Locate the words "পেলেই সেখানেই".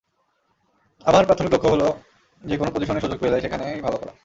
3.19-3.81